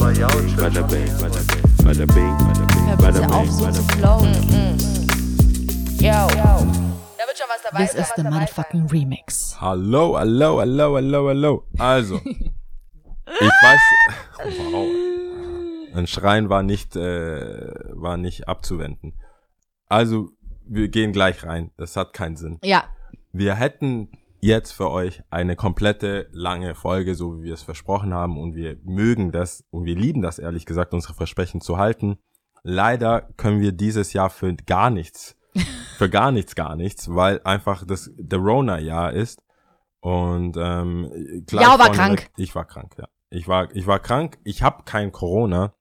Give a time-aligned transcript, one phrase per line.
[0.00, 1.12] Bada bing, bada bing,
[1.84, 2.36] bada bing,
[2.98, 3.98] bada bitte auf, bing, so bada zu bing.
[3.98, 4.32] flowen.
[6.00, 6.26] Yo.
[7.18, 9.56] Da wird schon was dabei This is the motherfucking remix.
[9.60, 11.64] Hallo, hallo, hallo, hallo, hallo.
[11.78, 13.80] Also, ich weiß,
[14.72, 14.86] wow.
[15.94, 19.12] Ein Schreien war nicht, äh, war nicht abzuwenden.
[19.88, 20.30] Also,
[20.66, 21.72] wir gehen gleich rein.
[21.76, 22.58] Das hat keinen Sinn.
[22.64, 22.84] Ja,
[23.32, 24.08] Wir hätten
[24.40, 28.38] jetzt für euch eine komplette lange Folge, so wie wir es versprochen haben.
[28.38, 32.18] Und wir mögen das und wir lieben das, ehrlich gesagt, unsere Versprechen zu halten.
[32.62, 35.36] Leider können wir dieses Jahr für gar nichts,
[35.98, 39.42] für gar nichts, gar nichts, weil einfach das der Rona-Jahr ist.
[40.00, 42.30] Und ähm, gleich Ja, war krank.
[42.36, 43.08] Ich war krank, ja.
[43.28, 44.38] Ich war, ich war krank.
[44.44, 45.74] Ich habe kein Corona.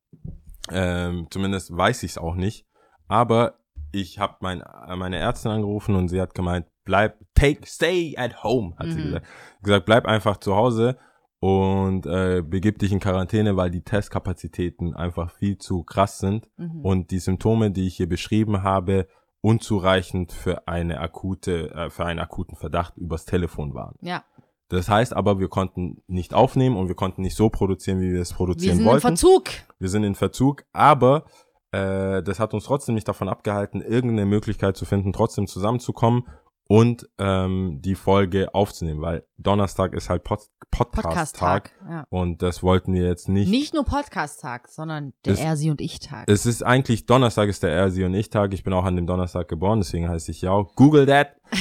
[0.71, 2.67] Ähm, zumindest weiß ich es auch nicht.
[3.07, 3.55] Aber
[3.91, 4.63] ich habe mein,
[4.97, 9.03] meine Ärztin angerufen und sie hat gemeint, bleib, take, stay at home, hat sie Mhm.
[9.03, 9.25] gesagt.
[9.61, 10.97] Gesagt, bleib einfach zu Hause
[11.39, 16.81] und äh, begib dich in Quarantäne, weil die Testkapazitäten einfach viel zu krass sind Mhm.
[16.83, 19.07] und die Symptome, die ich hier beschrieben habe,
[19.41, 23.95] unzureichend für eine akute, äh, für einen akuten Verdacht übers Telefon waren.
[24.01, 24.23] ja.
[24.71, 28.21] Das heißt aber, wir konnten nicht aufnehmen und wir konnten nicht so produzieren, wie wir
[28.21, 29.01] es Wir produzieren sind im wollten.
[29.01, 29.45] Verzug.
[29.79, 31.25] Wir sind in Verzug, aber
[31.71, 36.27] äh, das hat uns trotzdem nicht davon abgehalten, irgendeine Möglichkeit zu finden, trotzdem zusammenzukommen
[36.71, 41.71] und ähm, die Folge aufzunehmen, weil Donnerstag ist halt Pod Podcast-Tag Podcast-Tag.
[41.89, 42.05] Ja.
[42.09, 43.49] und das wollten wir jetzt nicht.
[43.49, 46.29] Nicht nur Podcast-Tag, sondern der Es- Er, Sie und Ich-Tag.
[46.29, 48.53] Es ist eigentlich Donnerstag ist der Er, Sie und ich Tag.
[48.53, 51.35] Ich bin auch an dem Donnerstag geboren, deswegen heiße ich ja Google that.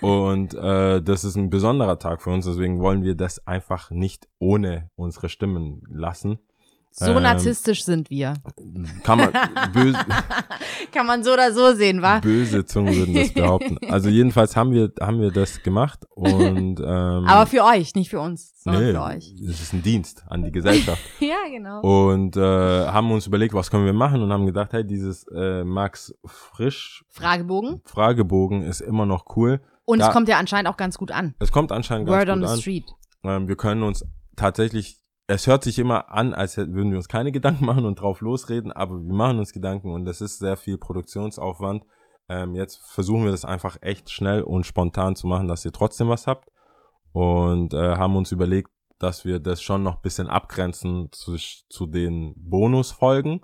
[0.00, 4.28] Und äh, das ist ein besonderer Tag für uns, deswegen wollen wir das einfach nicht
[4.38, 6.38] ohne unsere Stimmen lassen.
[6.98, 8.34] So ähm, narzisstisch sind wir.
[9.04, 9.32] Kann man
[9.72, 9.98] böse,
[10.92, 12.18] Kann man so oder so sehen, wa?
[12.20, 13.78] böse Zungen würden das behaupten.
[13.90, 16.84] Also jedenfalls haben wir haben wir das gemacht und ähm,
[17.26, 19.34] Aber für euch, nicht für uns, sondern nee, für euch.
[19.48, 21.80] es ist ein Dienst an die Gesellschaft Ja, genau.
[21.82, 25.62] und äh, haben uns überlegt, was können wir machen und haben gedacht, hey, dieses äh,
[25.64, 27.80] Max Frisch Fragebogen.
[27.84, 29.60] Fragebogen ist immer noch cool.
[29.84, 31.34] Und Da- es kommt ja anscheinend auch ganz gut an.
[31.38, 32.60] Es kommt anscheinend Word ganz on gut the an.
[32.60, 32.84] street.
[33.24, 34.04] Ähm, wir können uns
[34.36, 34.98] tatsächlich,
[35.28, 38.72] es hört sich immer an, als würden wir uns keine Gedanken machen und drauf losreden,
[38.72, 41.84] aber wir machen uns Gedanken und das ist sehr viel Produktionsaufwand.
[42.28, 46.08] Ähm, jetzt versuchen wir das einfach echt schnell und spontan zu machen, dass ihr trotzdem
[46.08, 46.50] was habt
[47.12, 51.86] und äh, haben uns überlegt, dass wir das schon noch ein bisschen abgrenzen zu, zu
[51.86, 53.42] den Bonusfolgen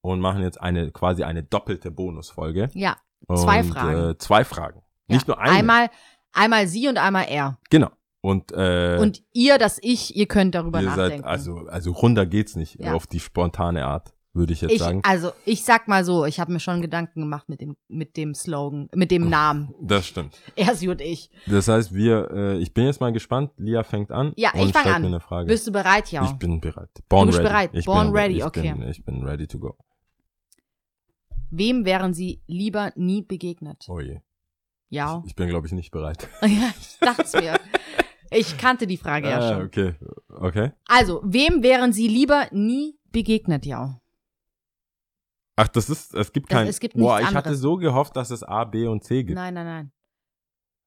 [0.00, 2.70] und machen jetzt eine quasi eine doppelte Bonusfolge.
[2.74, 2.96] Ja,
[3.26, 4.10] Zwei und, Fragen.
[4.10, 4.82] Äh, zwei Fragen.
[5.06, 5.34] Nicht ja.
[5.34, 5.58] nur eine.
[5.58, 5.90] Einmal,
[6.32, 7.58] einmal sie und einmal er.
[7.70, 7.90] Genau.
[8.20, 11.22] Und, äh, Und ihr, das ich, ihr könnt darüber ihr nachdenken.
[11.22, 12.94] seid, also, also runter geht's nicht Ja.
[12.94, 15.00] auf die spontane Art, würde ich jetzt ich, sagen.
[15.04, 18.34] also ich sag mal so, ich habe mir schon Gedanken gemacht mit dem, mit dem
[18.34, 19.72] Slogan, mit dem Namen.
[19.80, 20.36] Das stimmt.
[20.56, 21.30] Er, sie und ich.
[21.46, 23.52] Das heißt, wir, äh, ich bin jetzt mal gespannt.
[23.56, 24.32] Lia fängt an.
[24.36, 25.02] Ja, ich fang stellt an.
[25.02, 25.46] Mir eine Frage.
[25.46, 26.24] Bist du bereit, ja?
[26.24, 26.90] Ich bin bereit.
[27.08, 27.48] Born bist ready.
[27.48, 27.70] bereit.
[27.74, 28.72] Ich Born bin, ready, ich okay.
[28.72, 29.76] Bin, ich bin ready to go.
[31.50, 33.86] Wem wären sie lieber nie begegnet?
[33.88, 34.20] Oh je.
[34.90, 35.20] Ja.
[35.24, 36.28] Ich, ich bin, glaube ich, nicht bereit.
[36.42, 37.54] ja, ich dachte mir.
[38.30, 39.66] Ich kannte die Frage ja ah, schon.
[39.66, 39.94] okay.
[40.28, 40.72] Okay.
[40.86, 44.00] Also, wem wären sie lieber nie begegnet, ja?
[45.56, 47.60] Ach, das ist, es gibt Das- kein, es gibt boah, ich hatte anderes.
[47.60, 49.34] so gehofft, dass es A, B und C gibt.
[49.36, 49.92] Nein, nein, nein.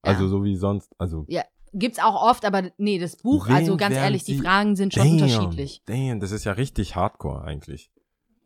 [0.01, 0.29] Also Ja.
[0.29, 1.25] so wie sonst, also.
[1.73, 4.93] Gibt's auch oft, aber nee, das Buch, Wen also ganz ehrlich, die Sie- Fragen sind
[4.93, 5.81] schon unterschiedlich.
[5.85, 7.89] Damn, das ist ja richtig hardcore eigentlich.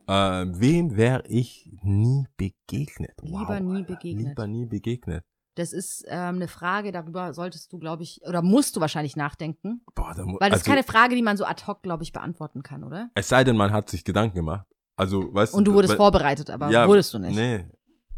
[0.07, 0.13] Äh,
[0.47, 3.15] wem wäre ich nie begegnet?
[3.23, 4.27] Lieber nie begegnet.
[4.27, 5.25] Lieber nie begegnet.
[5.55, 9.81] Das ist ähm, eine Frage, darüber solltest du, glaube ich, oder musst du wahrscheinlich nachdenken.
[9.95, 12.03] Boah, da mu- Weil das ist also, keine Frage, die man so ad hoc, glaube
[12.03, 13.09] ich, beantworten kann, oder?
[13.15, 14.67] Es sei denn, man hat sich Gedanken gemacht.
[14.97, 17.35] Also, weißt Und du wurdest weil- vorbereitet, aber ja, wurdest du nicht.
[17.35, 17.65] Nee.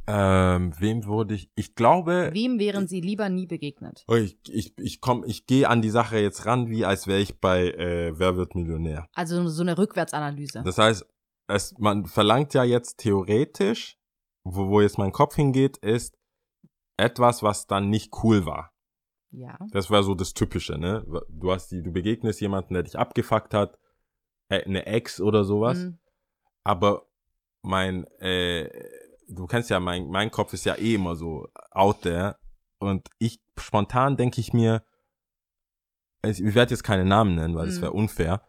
[0.09, 1.51] Ähm, wem wurde ich?
[1.55, 4.05] Ich glaube, Wem wären sie lieber nie begegnet?
[4.07, 7.19] oh, ich, ich, ich komm, ich gehe an die Sache jetzt ran, wie als wäre
[7.19, 9.07] ich bei äh, Wer wird Millionär.
[9.15, 10.63] Also so eine Rückwärtsanalyse.
[10.63, 11.05] Das heißt,
[11.49, 13.97] es, man verlangt ja jetzt theoretisch,
[14.45, 16.16] wo, wo jetzt mein Kopf hingeht, ist
[16.97, 18.71] etwas, was dann nicht cool war.
[19.31, 19.57] ja.
[19.71, 21.05] Das war so das Typische, ne?
[21.29, 23.77] Du hast die, du begegnest jemanden, der dich abgefuckt hat,
[24.49, 25.99] äh, eine Ex oder sowas, Mhm.
[26.63, 27.07] aber
[27.61, 28.69] mein, äh,
[29.27, 32.37] du kennst ja, mein, mein Kopf ist ja eh immer so out there
[32.79, 34.83] und ich, spontan denke ich mir,
[36.21, 37.81] also ich werde jetzt keine Namen nennen, weil das Mhm.
[37.81, 38.41] wäre unfair,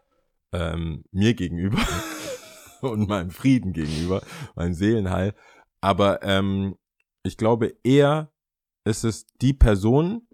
[0.53, 1.77] ähm, mir gegenüber
[2.81, 4.21] und meinem Frieden gegenüber,
[4.55, 5.35] meinem Seelenheil,
[5.81, 6.77] aber ähm,
[7.23, 8.31] ich glaube eher
[8.89, 10.27] ist es die Person,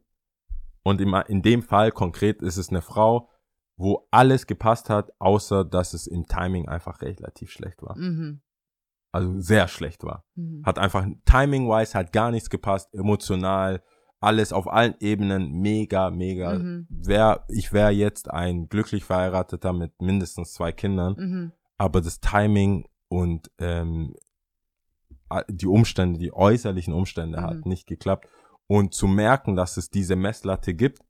[0.88, 3.30] und in, dem Fall konkret ist es eine Frau,
[3.76, 7.98] wo alles gepasst hat, außer dass es im Timing einfach relativ schlecht war.
[7.98, 8.42] Mhm.
[9.12, 10.24] Also sehr schlecht war.
[10.36, 10.62] Mhm.
[10.64, 13.82] Hat einfach timing-wise hat gar nichts gepasst, emotional,
[14.20, 16.54] alles auf allen Ebenen mega, mega.
[16.60, 16.86] Mhm.
[16.90, 21.52] Wär, ich wäre jetzt ein glücklich verheirateter mit mindestens zwei Kindern, Mhm.
[21.78, 24.14] aber das Timing und ähm,
[25.50, 27.44] die Umstände, die äußerlichen Umstände Mhm.
[27.44, 28.28] hat nicht geklappt.
[28.68, 31.02] Und zu merken, dass es diese Messlatte gibt,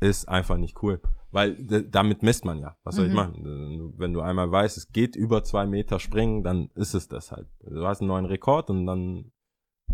[0.00, 1.00] ist einfach nicht cool.
[1.30, 1.54] Weil
[1.90, 2.76] damit misst man ja.
[2.84, 3.16] Was soll ich Mhm.
[3.16, 3.46] machen?
[3.94, 7.32] Äh, Wenn du einmal weißt, es geht über zwei Meter springen, dann ist es das
[7.32, 7.48] halt.
[7.60, 9.32] Du hast einen neuen Rekord und dann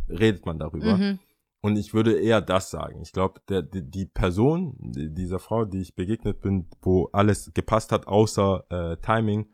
[0.08, 0.96] redet man darüber.
[0.96, 1.19] Mhm.
[1.60, 3.00] Und ich würde eher das sagen.
[3.02, 7.93] Ich glaube, die, die Person, die, dieser Frau, die ich begegnet bin, wo alles gepasst
[7.93, 9.49] hat, außer äh, Timing,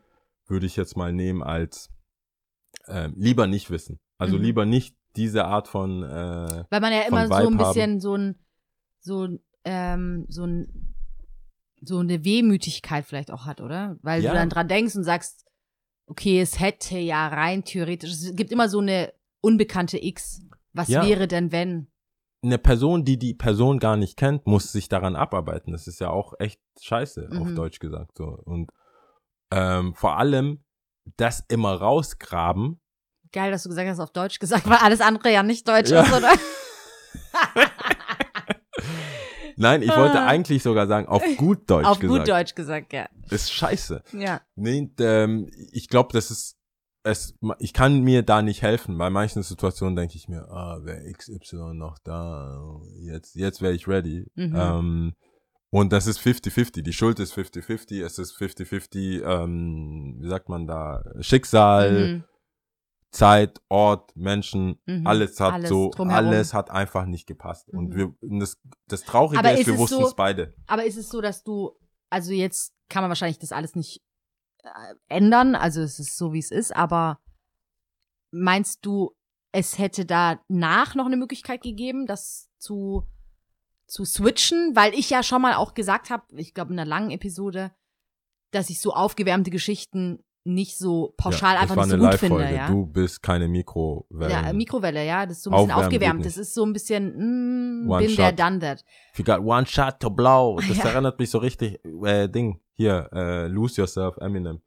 [0.47, 1.89] würde ich jetzt mal nehmen als
[2.87, 3.99] ähm, lieber nicht wissen.
[4.17, 4.43] Also Mhm.
[4.43, 8.15] lieber nicht diese Art von äh, Weil man ja immer so ein Vibe bisschen so
[8.15, 8.35] ein,
[8.99, 10.95] so ein, ähm, so ein,
[11.81, 13.97] so eine Wehmütigkeit vielleicht auch hat, oder?
[14.01, 14.31] Weil Ja.
[14.31, 15.45] du dann dran denkst und sagst,
[16.07, 20.41] okay, es hätte ja rein theoretisch, es gibt immer so eine unbekannte X.
[20.73, 21.05] Was Ja.
[21.05, 21.87] wäre denn, wenn?
[22.43, 25.71] eine Person, die die Person gar nicht kennt, muss sich daran abarbeiten.
[25.71, 27.55] Das ist ja auch echt scheiße, auf Mhm.
[27.55, 28.17] Deutsch gesagt.
[28.19, 28.25] So.
[28.45, 28.69] Und
[29.51, 30.63] ähm, vor allem
[31.17, 32.79] das immer rausgraben.
[33.35, 36.01] Geil, dass du gesagt hast, auf Deutsch gesagt, weil alles andere ja nicht Deutsch Ja.
[36.03, 36.31] ist, oder?
[39.57, 40.25] Nein, ich wollte Ah.
[40.27, 42.19] eigentlich sogar sagen, auf gut Deutsch auf gesagt.
[42.19, 43.07] gut Deutsch gesagt, ja.
[43.29, 44.03] Ist scheiße.
[44.13, 44.41] Ja.
[44.55, 46.57] Nee, ähm, ich glaube, das ist
[47.07, 48.97] es, ich kann mir da nicht helfen.
[48.97, 52.59] Bei manchen Situationen denke ich mir, ah, wäre XY noch da,
[52.99, 54.25] jetzt, jetzt wäre ich ready.
[54.33, 54.55] Mhm.
[54.57, 55.13] Ähm,
[55.69, 56.81] und das ist 50-50.
[56.81, 58.03] Die Schuld ist 50-50.
[58.03, 62.23] Es ist 50-50, ähm, wie sagt man da, Schicksal, Mhm.
[63.15, 65.07] Zeit, Ort, Menschen, Mhm.
[65.07, 66.27] alles hat Alles so, drumherum.
[66.27, 67.69] alles hat einfach nicht gepasst.
[67.69, 67.95] Und Mhm.
[67.95, 68.57] wir, und das,
[68.87, 70.53] das Traurige Aber ist, ist wir wussten so- es beide.
[70.67, 71.71] Aber ist es so, dass du,
[72.09, 74.01] also jetzt kann man wahrscheinlich das alles nicht
[74.63, 77.19] äh, ändern, also es ist so, wie es ist, aber
[78.31, 79.15] meinst du,
[79.51, 83.03] es hätte danach noch eine Möglichkeit gegeben, das zu,
[83.87, 84.75] zu switchen?
[84.75, 87.71] Weil ich ja schon mal auch gesagt habe, ich glaube in einer langen Episode,
[88.51, 92.67] dass ich so aufgewärmte Geschichten nicht so pauschal ja, einfach nicht so gut finde, ja.
[92.67, 94.31] Du bist keine Mikrowelle.
[94.31, 96.25] ja, Mikrowelle, ja, das ist so ein bisschen Aufwärmen aufgewärmt.
[96.25, 98.83] Das ist so ein bisschen, mm, One bin der done that.
[99.11, 100.59] If you got one shot to blow.
[100.67, 100.85] Das Ja.
[100.85, 104.61] erinnert mich so richtig, äh, Ding, hier, äh, Lose Yourself, Eminem.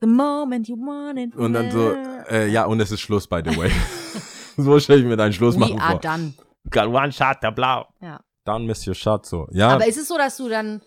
[0.00, 1.36] The moment you want it.
[1.36, 1.92] Und dann so,
[2.30, 3.70] äh, ja, und es ist Schluss, by the way.
[4.56, 6.00] so stelle ich mir deinen Schluss We machen are vor.
[6.00, 6.34] done.
[6.70, 7.84] Got one shot to blow.
[8.00, 8.20] Ja.
[8.46, 9.46] Don't miss your shot, so.
[9.52, 10.80] Ja, Aber ist es so, dass du dann,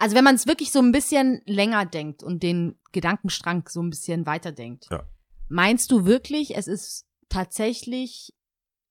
[0.00, 3.90] also wenn man es wirklich so ein bisschen länger denkt und den Gedankenstrang so ein
[3.90, 5.04] bisschen weiterdenkt, Ja.
[5.48, 8.32] meinst du wirklich, es ist tatsächlich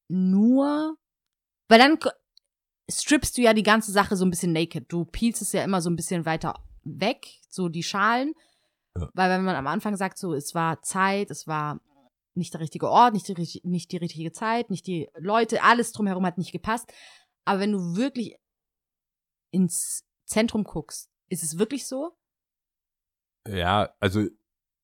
[0.08, 0.98] nur,
[1.68, 1.98] weil dann
[2.90, 4.86] strippst du ja die ganze Sache so ein bisschen naked.
[4.92, 8.34] Du peelst es ja immer so ein bisschen weiter weg, so die Schalen.
[8.98, 9.10] Ja.
[9.14, 11.80] Weil wenn man am Anfang sagt, so, es war Zeit, es war
[12.36, 16.26] nicht der richtige Ort, nicht die, nicht die richtige Zeit, nicht die Leute, alles drumherum
[16.26, 16.92] hat nicht gepasst.
[17.46, 18.36] Aber wenn du wirklich
[19.52, 22.12] ins Zentrum guckst, ist es wirklich so?
[23.48, 24.26] ja, also,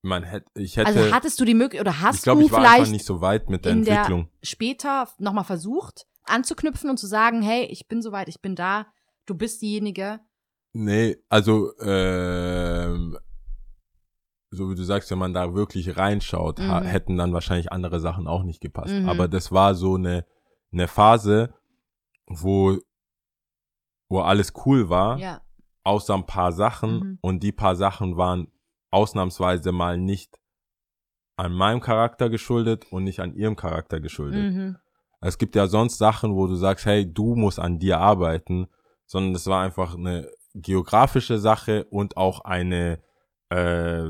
[0.01, 2.51] man hätte, ich hätte, also hattest du die Möglichkeit, oder hast ich glaube, du ich
[2.51, 4.29] war einfach vielleicht nicht so weit mit der in der- Entwicklung.
[4.43, 8.87] später nochmal versucht, anzuknüpfen und zu sagen, hey, ich bin soweit, ich bin da,
[9.25, 10.19] du bist diejenige.
[10.73, 13.17] Nee, also, ähm,
[14.51, 16.85] so wie du sagst, wenn man da wirklich reinschaut, ha- Mhm.
[16.85, 18.93] hätten dann wahrscheinlich andere Sachen auch nicht gepasst.
[18.93, 19.09] Mhm.
[19.09, 20.25] Aber das war so eine,
[20.71, 21.53] eine Phase,
[22.27, 22.77] wo,
[24.09, 25.41] wo alles cool war, Ja.
[25.83, 26.99] außer ein paar Sachen.
[26.99, 27.17] Mhm.
[27.21, 28.47] Und die paar Sachen waren
[28.91, 30.39] ausnahmsweise mal nicht
[31.37, 34.53] an meinem Charakter geschuldet und nicht an ihrem Charakter geschuldet.
[34.53, 34.77] Mhm.
[35.21, 38.67] Es gibt ja sonst Sachen, wo du sagst, hey, du musst an dir arbeiten,
[39.05, 43.01] sondern das war einfach eine geografische Sache und auch eine
[43.49, 44.05] äh,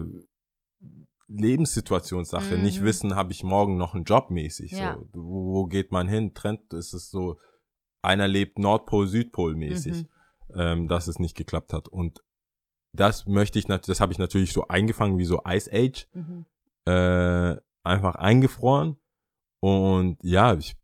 [1.28, 2.58] Lebenssituationssache.
[2.58, 2.64] Mhm.
[2.64, 4.72] Nicht wissen, habe ich morgen noch einen Job mäßig.
[4.72, 4.96] Ja.
[4.96, 5.08] So.
[5.14, 6.34] Wo, wo geht man hin?
[6.34, 7.38] Trend ist es so,
[8.06, 10.08] einer lebt Nordpol, Südpol mäßig, Mhm.
[10.56, 11.88] ähm, dass es nicht geklappt hat.
[11.88, 12.22] Und
[12.94, 16.46] das möchte ich, nat- das habe ich natürlich so eingefangen wie so Ice Age Mhm.
[16.88, 18.98] äh, einfach eingefroren.
[19.60, 20.76] Und ja, ich,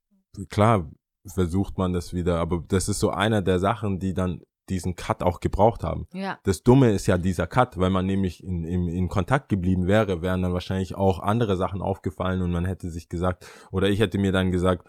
[0.49, 0.89] klar
[1.27, 5.21] versucht man das wieder, aber das ist so einer der Sachen, die dann diesen Cut
[5.21, 6.07] auch gebraucht haben.
[6.13, 6.39] Ja.
[6.43, 10.21] Das Dumme ist ja dieser Cut, weil man nämlich in, in, in Kontakt geblieben wäre,
[10.21, 14.17] wären dann wahrscheinlich auch andere Sachen aufgefallen und man hätte sich gesagt, oder ich hätte
[14.17, 14.87] mir dann gesagt,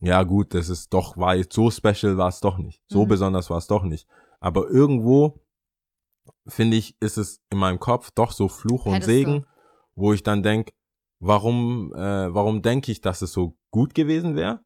[0.00, 2.82] ja gut, das ist doch, war jetzt so special, war es doch nicht.
[2.88, 3.08] So Mhm.
[3.08, 4.06] besonders war es doch nicht.
[4.40, 5.40] Aber irgendwo,
[6.46, 9.46] finde ich, ist es in meinem Kopf doch so Fluch und Hättest Segen, du.
[9.94, 10.72] wo ich dann denk,
[11.20, 14.60] warum, äh, warum denke ich, dass es so gut gewesen wäre?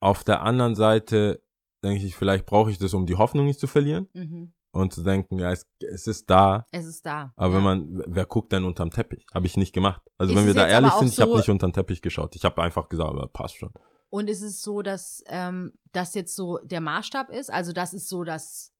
[0.00, 1.42] Auf der anderen Seite
[1.84, 4.52] denke ich, vielleicht brauche ich das, um die Hoffnung nicht zu verlieren Mhm.
[4.72, 7.32] und zu denken, ja, es, es ist da, Es ist da.
[7.36, 7.56] aber ja.
[7.56, 9.26] wenn man, wer guckt denn unterm Teppich?
[9.34, 10.02] Habe ich nicht gemacht.
[10.18, 12.36] Also Ist wenn wir da ehrlich sind, ich habe so- nicht unterm Teppich geschaut.
[12.36, 13.72] Ich habe einfach gesagt, aber passt schon.
[14.10, 17.50] Und ist es so, dass ähm, das jetzt so der Maßstab ist?
[17.52, 18.72] Also das ist so das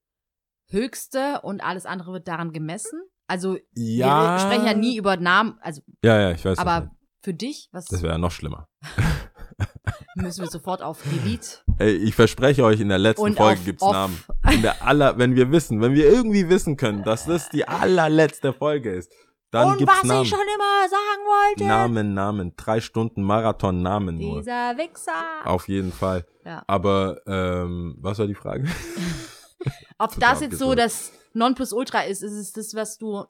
[0.71, 3.01] Höchste und alles andere wird daran gemessen?
[3.27, 4.35] Also Ja.
[4.35, 6.59] wir sprechen ja nie über Namen, also Ja, ja, ich weiß.
[6.59, 6.91] aber
[7.23, 8.69] für dich, was das wäre ja noch schlimmer.
[10.15, 13.65] müssen wir sofort auf Delete Ey, ich verspreche euch, in der letzten und Folge auf
[13.65, 13.93] gibt's off.
[13.93, 14.25] Namen.
[14.53, 18.53] In der aller, wenn wir wissen, wenn wir irgendwie wissen können, dass das die allerletzte
[18.53, 19.13] Folge ist,
[19.51, 20.23] dann und gibt's was Namen.
[20.23, 21.65] ich schon immer sagen wollte.
[21.65, 22.53] Namen, Namen.
[22.57, 24.39] Drei Stunden Marathon Namen nur.
[24.39, 25.13] Dieser Wichser.
[25.45, 26.27] Auf jeden Fall.
[26.45, 26.63] Ja.
[26.67, 28.69] Aber ähm, was war die Frage?
[29.99, 33.25] Ob Total das jetzt so das Nonplusultra ist, ist es das, was du,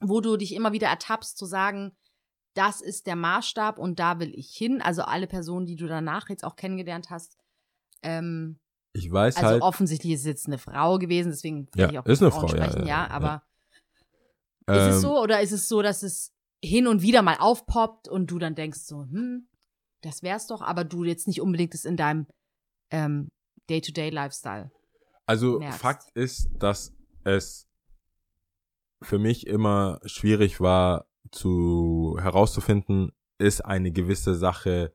[0.00, 1.96] wo du dich immer wieder ertappst, zu sagen,
[2.54, 4.80] das ist der Maßstab und da will ich hin.
[4.80, 7.36] Also alle Personen, die du danach jetzt auch kennengelernt hast.
[8.02, 8.58] Ähm,
[8.92, 9.62] Ich weiß also halt.
[9.62, 12.48] offensichtlich ist es jetzt eine Frau gewesen, deswegen will Ja, ich auch ist eine Frauen
[12.48, 13.10] Frau, sprechen, ja, ja, ja.
[13.10, 13.42] aber
[14.68, 16.32] ist ähm, es so oder ist es so, dass es
[16.62, 19.48] hin und wieder mal aufpoppt und du dann denkst so, hm,
[20.02, 22.26] das wär's doch, aber du jetzt nicht unbedingt es in deinem
[22.90, 23.28] ähm,
[23.68, 24.70] Day-to-Day-Lifestyle.
[25.26, 25.80] Also merkst.
[25.80, 26.94] Fakt ist, dass
[27.24, 27.68] es
[29.02, 34.94] für mich immer schwierig war zu herauszufinden, ist eine gewisse Sache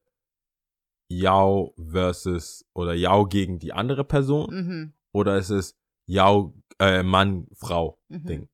[1.09, 4.93] Yao versus oder Yao gegen die andere Person Mhm.
[5.11, 5.75] oder ist es
[6.05, 8.47] Yao äh, Mann Frau Mhm.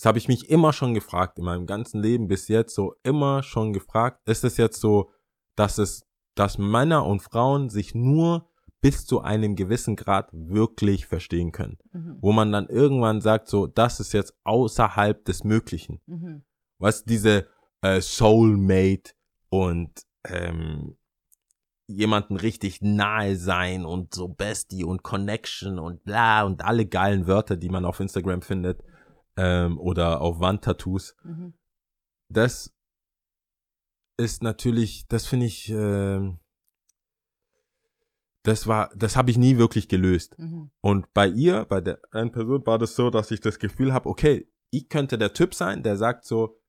[0.00, 3.42] Das habe ich mich immer schon gefragt in meinem ganzen Leben bis jetzt so immer
[3.42, 4.26] schon gefragt.
[4.26, 5.10] Ist es jetzt so,
[5.56, 8.48] dass es dass Männer und Frauen sich nur
[8.80, 11.76] bis zu einem gewissen Grad wirklich verstehen können.
[11.92, 12.16] Mhm.
[12.18, 16.00] Wo man dann irgendwann sagt, so, das ist jetzt außerhalb des Möglichen.
[16.06, 16.44] Mhm.
[16.78, 17.48] Was diese
[17.82, 19.12] äh, Soulmate
[19.50, 19.90] und
[20.24, 20.96] ähm,
[21.88, 27.58] jemanden richtig nahe sein und so Bestie und Connection und bla und alle geilen Wörter,
[27.58, 28.82] die man auf Instagram findet
[29.36, 31.16] ähm, oder auf Wandtattoos.
[31.22, 31.54] Mhm.
[32.28, 32.74] Das
[34.16, 36.38] ist natürlich, das finde ich, ähm,
[38.42, 40.38] das war, das habe ich nie wirklich gelöst.
[40.38, 40.70] Mhm.
[40.80, 44.08] Und bei ihr, bei der einen Person, war das so, dass ich das Gefühl habe,
[44.08, 46.60] okay, ich könnte der Typ sein, der sagt so,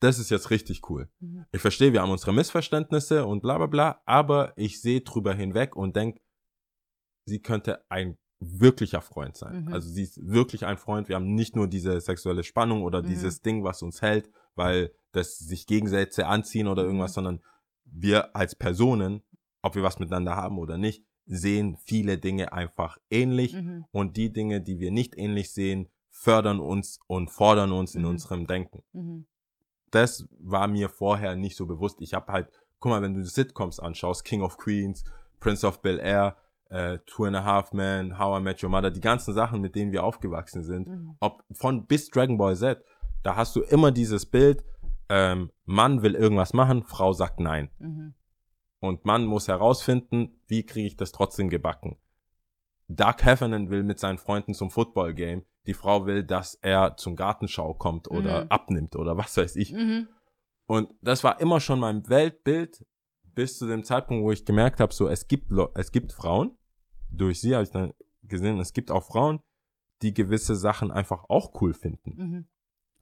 [0.00, 1.08] das ist jetzt richtig cool.
[1.20, 1.46] Mhm.
[1.52, 5.76] Ich verstehe, wir haben unsere Missverständnisse und bla bla bla, aber ich sehe drüber hinweg
[5.76, 6.20] und denke,
[7.26, 8.18] sie könnte ein
[8.60, 9.64] wirklicher Freund sein.
[9.66, 9.72] Mhm.
[9.72, 11.08] Also sie ist wirklich ein Freund.
[11.08, 13.06] Wir haben nicht nur diese sexuelle Spannung oder Mhm.
[13.06, 17.14] dieses Ding, was uns hält, weil das sich Gegensätze anziehen oder irgendwas, Mhm.
[17.14, 17.40] sondern
[17.84, 19.22] wir als Personen,
[19.62, 23.84] ob wir was miteinander haben oder nicht, sehen viele Dinge einfach ähnlich Mhm.
[23.92, 28.08] und die Dinge, die wir nicht ähnlich sehen, fördern uns und fordern uns in Mhm.
[28.08, 28.82] unserem Denken.
[28.92, 29.26] Mhm.
[29.90, 32.00] Das war mir vorher nicht so bewusst.
[32.00, 32.48] Ich habe halt,
[32.78, 35.04] guck mal, wenn du Sitcoms anschaust, King of Queens,
[35.40, 36.36] Prince of Bel Air,
[36.70, 39.74] äh, Two and a Half Men, How I Met Your Mother, die ganzen Sachen, mit
[39.74, 41.16] denen wir aufgewachsen sind, Mhm.
[41.20, 42.82] ob von bis Dragon Ball Z,
[43.22, 44.64] da hast du immer dieses Bild,
[45.08, 47.70] ähm, Mann will irgendwas machen, Frau sagt nein.
[47.78, 48.14] Mhm.
[48.80, 51.96] Und Mann muss herausfinden, wie kriege ich das trotzdem gebacken.
[52.88, 55.44] Doug Heffernan will mit seinen Freunden zum Football-Game.
[55.66, 58.50] Die Frau will, dass er zum Gartenschau kommt oder Mhm.
[58.50, 59.72] abnimmt oder was weiß ich.
[59.72, 60.08] Mhm.
[60.66, 62.84] Und das war immer schon mein Weltbild
[63.34, 66.56] bis zu dem Zeitpunkt, wo ich gemerkt habe, so es gibt es gibt Frauen.
[67.10, 69.40] Durch sie habe ich dann gesehen, es gibt auch Frauen,
[70.02, 72.46] die gewisse Sachen einfach auch cool finden, Mhm.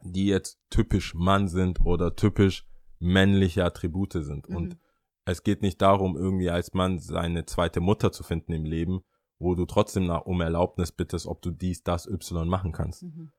[0.04, 2.66] die jetzt typisch Mann sind oder typisch
[2.98, 4.48] männliche Attribute sind.
[4.48, 4.56] Mhm.
[4.56, 4.76] Und
[5.24, 9.02] es geht nicht darum, irgendwie als Mann seine zweite Mutter zu finden im Leben,
[9.38, 13.02] wo du trotzdem nach, um Erlaubnis bittest, ob du dies, das, Y machen kannst.
[13.04, 13.32] Mhm.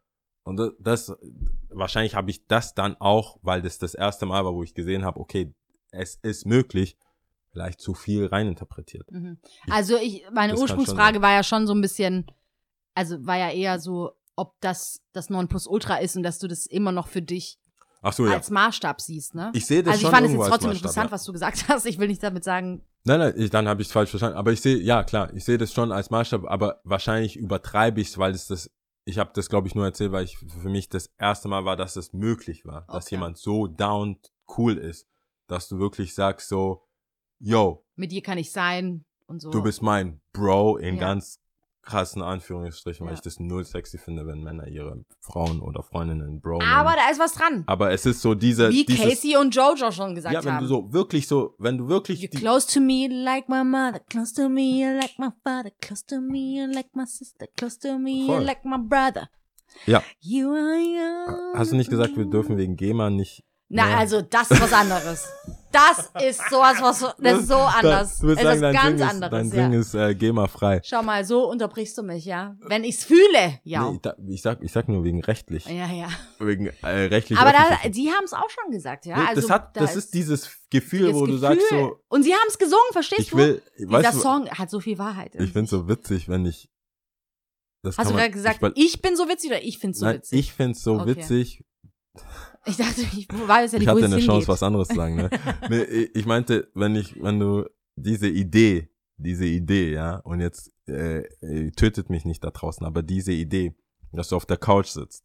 [0.45, 1.17] Und das- das,
[1.69, 5.05] wahrscheinlich habe ich das dann auch, weil das das erste Mal war, wo ich gesehen
[5.05, 5.53] habe, okay,
[5.93, 6.97] es ist möglich,
[7.51, 9.11] vielleicht zu viel reininterpretiert.
[9.11, 9.37] Mhm.
[9.69, 12.25] Also ich, meine Das Ursprungsfrage war ja schon so ein bisschen,
[12.95, 16.91] also war ja eher so, ob das das Nonplusultra ist und dass du das immer
[16.91, 17.59] noch für dich
[18.01, 18.33] Ach so, ja.
[18.33, 19.51] als Maßstab siehst, ne?
[19.53, 21.11] Ich sehe das also ich fand es jetzt trotzdem Maßstab, interessant, ja.
[21.11, 21.85] was du gesagt hast.
[21.85, 24.37] Ich will nicht damit sagen, Nein, nein, ich, dann habe ich es falsch verstanden.
[24.37, 28.07] Aber ich sehe, ja klar, ich sehe das schon als Maßstab, aber wahrscheinlich übertreibe ich
[28.09, 28.71] es, weil es das,
[29.05, 31.75] ich habe das glaube ich nur erzählt, weil ich für mich das erste Mal war,
[31.75, 33.15] dass es möglich war, dass Okay.
[33.15, 34.17] jemand so down
[34.57, 35.07] cool ist,
[35.47, 36.83] dass du wirklich sagst so,
[37.39, 39.49] yo, mit dir kann ich sein und so.
[39.51, 41.01] du bist mein Bro in Ja.
[41.01, 41.39] ganz
[41.81, 43.17] krassen Anführungsstrichen, weil Ja.
[43.17, 47.01] ich das null sexy finde, wenn Männer ihre Frauen oder Freundinnen Bro Aber nennen.
[47.05, 47.63] da ist was dran.
[47.67, 50.61] Aber es ist so diese, Wie dieses, Casey und Jojo schon gesagt ja, wenn haben.
[50.63, 53.99] du so wirklich so, wenn du wirklich You're die, close to me like my mother,
[53.99, 58.27] close to me like my father, close to me like my sister, close to me
[58.27, 58.43] Voll.
[58.43, 59.27] like my brother.
[59.85, 60.01] Ja.
[60.21, 61.57] You are young.
[61.57, 63.43] hast du nicht gesagt, wir dürfen wegen GEMA nicht
[63.75, 63.97] Na, Ja.
[63.97, 65.27] also das ist was anderes.
[65.71, 68.19] Das ist sowas, was so, das ist so anders.
[68.19, 69.31] Du es sagen, ist dein ganz Ding ist, anderes.
[69.31, 69.69] dein ja.
[69.69, 70.81] Ding ist äh, GEMA-frei.
[70.83, 72.55] Schau mal, so unterbrichst du mich, ja.
[72.67, 73.89] Wenn ich's fühle, ja.
[73.89, 75.65] Nee, da, ich, sag, ich sag nur wegen rechtlich.
[75.65, 76.09] Ja, ja.
[76.37, 77.39] Wegen äh, rechtlich.
[77.39, 79.17] Aber da, die haben es auch schon gesagt, ja.
[79.17, 81.39] Nee, also, das, hat, da das ist dieses Gefühl, wo du Gefühl.
[81.39, 83.37] sagst so, Und sie haben es gesungen, verstehst ich du?
[83.37, 85.33] will, Dieser weißt du, Song hat so viel Wahrheit.
[85.39, 86.69] ich find's so witzig, wenn ich,
[87.81, 90.17] das Hast du gerade gesagt, ich, ich, bin so witzig oder ich find's so nein,
[90.17, 90.39] witzig?
[90.39, 91.15] ich find's so Okay.
[91.15, 91.63] witzig,
[92.65, 94.47] Ich dachte, ich weiß ja ich nicht, wo hatte eine Chance, hingeht.
[94.47, 95.29] was anderes zu sagen, ne?
[95.69, 97.65] nee, ich ich meinte, wenn ich, wenn du
[97.95, 103.03] diese Idee, diese Idee, ja, und jetzt äh, äh, tötet mich nicht da draußen, aber
[103.03, 103.75] diese Idee,
[104.11, 105.23] dass du auf der Couch sitzt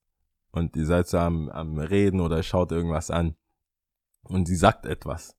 [0.50, 3.36] und ihr seid so am, am Reden oder schaut irgendwas an
[4.22, 5.36] und sie sagt etwas,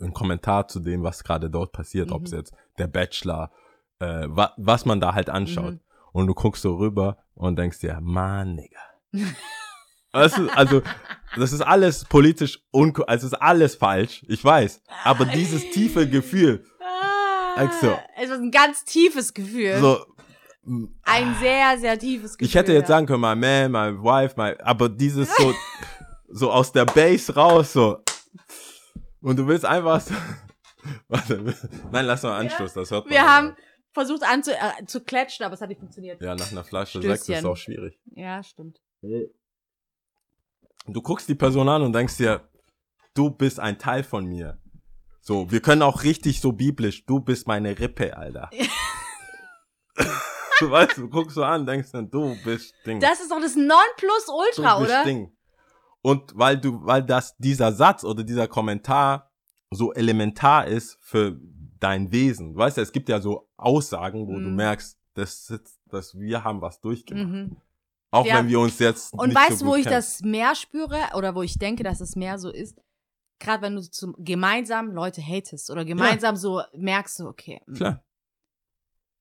[0.00, 2.12] ein Kommentar zu dem, was gerade dort passiert, Mhm.
[2.14, 3.50] ob es jetzt der Bachelor,
[4.00, 5.74] äh, wa was man da halt anschaut.
[5.74, 5.80] Mhm.
[6.12, 8.80] Und du guckst so rüber und denkst dir, Mann, Digga.
[10.18, 10.82] Weißt du, also,
[11.36, 14.82] das ist alles politisch unko, also ist alles falsch, ich weiß.
[15.04, 17.98] Aber dieses tiefe Gefühl, Ah, Also.
[18.16, 19.78] es ist ein ganz tiefes Gefühl.
[19.78, 20.04] so,
[21.04, 22.46] Ein sehr, sehr tiefes Gefühl.
[22.48, 25.54] ich hätte jetzt sagen können, my man, my wife, my, aber dieses so,
[26.28, 27.98] so aus der Base raus, so.
[29.20, 30.14] Und du willst einfach so,
[31.08, 31.54] warte,
[31.90, 33.12] nein, lass mal Anschluss, das hört man.
[33.14, 33.56] Wir haben
[33.92, 36.20] versucht anzu, äh, zu klatschen, aber es hat nicht funktioniert.
[36.22, 37.16] Ja, nach einer Flasche Stößchen.
[37.16, 37.98] Sekt ist auch schwierig.
[38.14, 38.78] Ja, stimmt.
[40.88, 42.48] Du guckst die Person an und denkst dir,
[43.14, 44.58] du bist ein Teil von mir.
[45.20, 48.48] So, wir können auch richtig so biblisch, du bist meine Rippe, Alter.
[50.60, 53.00] du weißt, du guckst so an, denkst dann, du bist Ding.
[53.00, 55.04] Das ist doch das Nonplusultra, du bist oder?
[55.04, 55.32] Ding.
[56.02, 59.30] Und weil du, weil das, dieser Satz oder dieser Kommentar
[59.70, 61.38] so elementar ist für
[61.80, 62.54] dein Wesen.
[62.54, 64.56] Du weißt ja, es gibt ja so Aussagen, wo du Mhm.
[64.56, 67.26] merkst, das sitzt, dass wir haben was durchgemacht.
[67.26, 67.56] Mhm.
[68.10, 68.36] Auch Ja.
[68.36, 69.96] wenn wir uns jetzt Und weißt so du, wo gut ich kennen.
[69.96, 72.80] das mehr spüre oder wo ich denke, dass es mehr so ist?
[73.38, 77.60] Gerade wenn du zum, gemeinsam Leute hatest oder gemeinsam so merkst, so, okay.
[77.66, 77.74] mm.
[77.74, 78.02] Klar.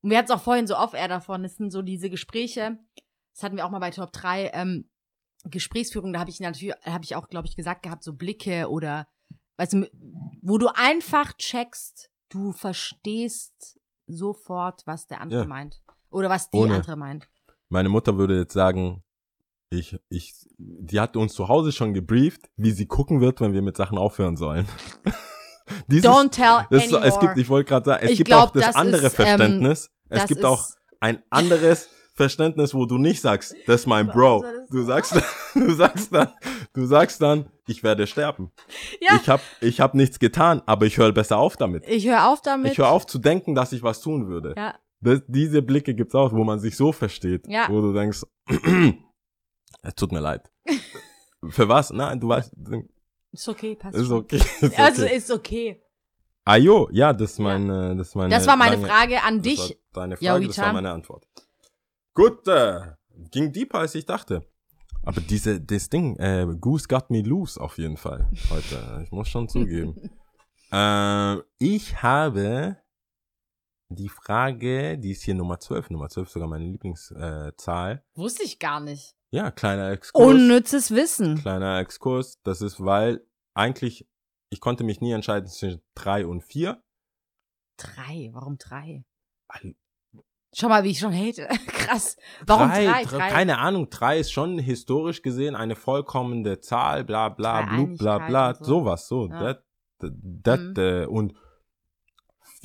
[0.01, 2.77] Und wir hatten es auch vorhin so off-air davon, es sind so diese Gespräche,
[3.33, 4.89] das hatten wir auch mal bei Top 3, ähm,
[5.43, 9.07] Gesprächsführung, da habe ich natürlich, habe ich auch, glaube ich, gesagt gehabt, so Blicke oder,
[9.57, 9.89] weißt du,
[10.41, 15.47] wo du einfach checkst, du verstehst sofort, was der andere Ja.
[15.47, 15.81] meint.
[16.09, 16.75] Oder was die Ohne.
[16.75, 17.27] andere meint.
[17.69, 19.03] Meine Mutter würde jetzt sagen,
[19.69, 23.61] ich, ich, die hat uns zu Hause schon gebrieft, wie sie gucken wird, wenn wir
[23.61, 24.65] mit Sachen aufhören sollen.
[25.87, 27.05] Dieses, Don't tell das anymore.
[27.05, 29.19] es gibt, ich wollte gerade sagen, es Ich gibt glaub, auch das, das andere ist,
[29.19, 29.91] ähm, Verständnis.
[30.09, 30.65] es das gibt auch
[31.01, 34.45] ein anderes Verständnis, wo du nicht sagst, das ist mein Bro.
[34.71, 35.13] Du sagst,
[35.53, 36.29] du sagst dann,
[36.73, 38.51] du sagst dann, ich werde sterben.
[39.01, 39.19] Ja.
[39.21, 41.85] Ich hab, ich hab nichts getan, aber ich höre besser auf damit.
[41.87, 42.71] Ich höre auf damit.
[42.71, 44.53] Ich höre auf zu denken, dass ich was tun würde.
[44.57, 47.67] Ja, Das, diese Blicke gibt's auch, wo man sich so versteht, Ja.
[47.69, 48.23] wo du denkst,
[49.83, 50.49] es tut mir leid.
[51.49, 51.91] Für was?
[51.91, 52.51] Nein, du weißt,
[53.31, 54.37] ist okay, passt ist okay.
[54.61, 55.15] Ist Also okay.
[55.15, 55.81] ist okay.
[56.45, 58.29] Ajo, ja, das ist meine, das ist meine.
[58.33, 59.77] Das war meine lange- Frage an dich.
[59.93, 61.27] Deine Ja, Frage, das war meine Antwort.
[62.13, 62.79] Gut, äh,
[63.31, 64.43] ging deeper als ich dachte.
[65.03, 69.01] Aber diese, das Ding, äh, Goose got me loose auf jeden Fall heute.
[69.03, 69.95] Ich muss schon zugeben.
[70.71, 72.77] äh, ich habe
[73.89, 75.89] die Frage, die ist hier Nummer 12.
[75.91, 77.49] Nummer 12 ist sogar meine Lieblingszahl.
[77.49, 78.03] Äh, Zahl.
[78.15, 79.15] Wusste ich gar nicht.
[79.31, 80.25] ja, kleiner Exkurs.
[80.25, 81.37] Unnützes Wissen.
[81.39, 82.39] Kleiner Exkurs.
[82.43, 84.07] Das ist, weil eigentlich,
[84.49, 86.81] ich konnte mich nie entscheiden zwischen drei und vier.
[87.77, 88.29] Drei.
[88.33, 89.05] Warum drei?
[90.55, 91.47] Schau mal, wie ich schon hate.
[91.67, 92.17] Krass.
[92.45, 93.03] Warum drei?
[93.03, 93.29] Drei.
[93.29, 98.17] Keine Ahnung, drei ist schon historisch gesehen eine vollkommende Zahl, bla bla, Drei blub, bla
[98.27, 98.63] bla, so.
[98.63, 99.27] sowas, so.
[99.27, 99.39] Ja.
[99.39, 99.63] Dat,
[99.99, 100.73] dat, Mhm.
[100.77, 101.33] äh, und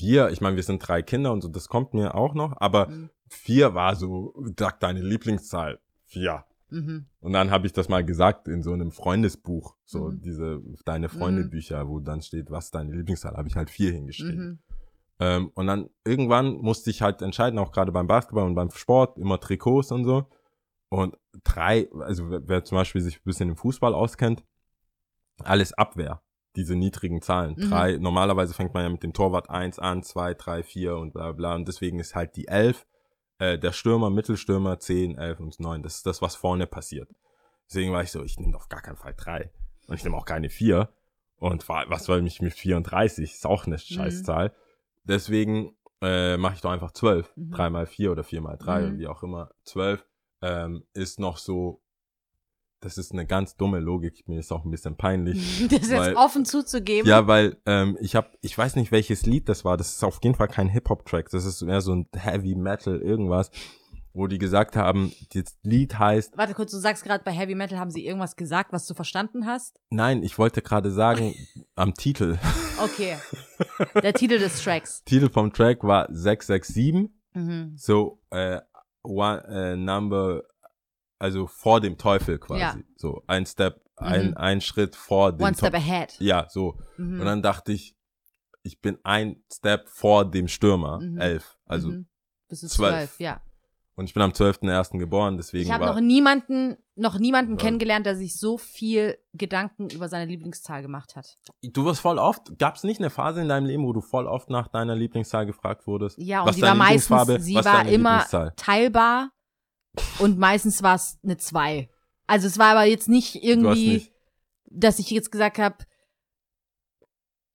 [0.03, 2.89] vier, ich meine, wir sind drei Kinder und so, das kommt mir auch noch, aber
[2.89, 3.11] Mhm.
[3.29, 6.45] vier war so, sag deine Lieblingszahl, vier.
[6.71, 7.07] Mhm.
[7.21, 10.21] Und dann habe ich das mal gesagt in so einem Freundesbuch, so Mhm.
[10.23, 14.45] diese deine Freunde-Bücher, wo dann steht, was deine Lieblingszahl, habe ich halt vier hingeschrieben.
[14.49, 14.59] Mhm.
[15.21, 19.19] Ähm, und dann irgendwann musste ich halt entscheiden, auch gerade beim Basketball und beim Sport,
[19.19, 20.27] immer Trikots und so.
[20.89, 24.43] Und drei, also wer, wer zum Beispiel sich ein bisschen im Fußball auskennt,
[25.45, 26.23] alles Abwehr,
[26.57, 27.55] diese niedrigen Zahlen.
[27.57, 27.71] Mhm.
[27.71, 31.33] Drei, normalerweise fängt man ja mit dem Torwart eins an, zwei, drei, vier und bla
[31.33, 31.55] bla.
[31.55, 32.87] Und deswegen ist halt die elf,
[33.39, 35.83] äh, der Stürmer, Mittelstürmer, zehn, elf und neun.
[35.83, 37.09] Das ist das, was vorne passiert.
[37.69, 39.51] Deswegen war ich so, ich nehme auf gar keinen Fall drei.
[39.89, 40.91] Und ich nehme auch keine vier.
[41.37, 43.33] Und wa- was soll mich mit 34?
[43.33, 44.53] Ist auch eine Scheißzahl.
[45.05, 47.33] Deswegen äh, mache ich doch einfach zwölf.
[47.37, 47.51] Mhm.
[47.51, 48.87] Drei mal vier oder vier mal drei Mhm.
[48.89, 49.51] oder wie auch immer.
[49.65, 50.07] Zwölf
[50.43, 51.82] ähm, ist noch so,
[52.83, 54.29] das ist eine ganz dumme Logik.
[54.29, 55.61] Mir ist auch ein bisschen peinlich.
[55.71, 57.09] Das jetzt Weil- offen zuzugeben.
[57.09, 59.77] Ja, weil ähm, ich habe, ich weiß nicht welches Lied das war.
[59.77, 61.31] Das ist auf jeden Fall kein Hip Hop Track.
[61.31, 63.51] Das ist mehr so ein Heavy Metal irgendwas.
[64.15, 67.79] wo die gesagt haben, das Lied heißt, Warte kurz, du sagst gerade, bei Heavy Metal
[67.79, 69.79] haben sie irgendwas gesagt, was du verstanden hast?
[69.89, 71.35] nein, ich wollte gerade sagen,
[71.77, 72.39] am Titel,
[72.85, 73.17] Okay.
[74.03, 75.03] Der Titel des Tracks.
[75.05, 77.73] Titel vom Track war 667, Mhm.
[77.79, 78.61] so, äh,
[79.03, 80.43] one, äh, number,
[81.23, 82.77] also vor dem Teufel quasi, Ja.
[82.97, 84.37] so, ein Step, ein, Mhm.
[84.37, 85.89] ein Schritt vor dem One step Teufel.
[85.91, 86.17] ahead.
[86.21, 86.79] Ja, so.
[86.97, 87.21] Mhm.
[87.21, 87.95] Und dann dachte ich,
[88.65, 91.19] ich bin ein Step vor dem Stürmer, Mhm.
[91.19, 92.07] elf, also, Mhm.
[92.49, 92.73] Bis zwölf.
[92.73, 93.41] zwölf, ja.
[93.95, 94.99] und ich bin am 12.01.
[94.99, 97.59] geboren, deswegen Ich habe noch niemanden, noch niemanden Ja.
[97.59, 101.39] kennengelernt, der sich so viel Gedanken über seine Lieblingszahl gemacht hat.
[101.63, 104.27] Du wirst voll oft, gab es nicht eine Phase in deinem Leben, wo du voll
[104.27, 106.19] oft nach deiner Lieblingszahl gefragt wurdest?
[106.19, 108.25] Ja, und Was sie war meistens, sie war immer
[108.57, 109.31] teilbar
[110.19, 111.89] und meistens war es eine 2.
[112.27, 114.13] Also es war aber jetzt nicht irgendwie, nicht.
[114.67, 115.77] dass ich jetzt gesagt habe,